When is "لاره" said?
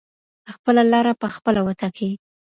0.91-1.13